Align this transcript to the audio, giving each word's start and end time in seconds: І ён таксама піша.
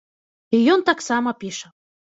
І 0.57 0.63
ён 0.77 0.85
таксама 0.89 1.37
піша. 1.45 1.67